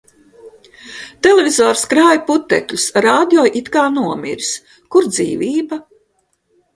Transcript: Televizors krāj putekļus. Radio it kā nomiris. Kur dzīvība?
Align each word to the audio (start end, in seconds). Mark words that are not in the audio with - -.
Televizors 1.25 1.83
krāj 1.91 2.15
putekļus. 2.29 2.85
Radio 3.07 3.43
it 3.59 3.69
kā 3.75 3.83
nomiris. 3.99 4.49
Kur 4.97 5.11
dzīvība? 5.19 5.79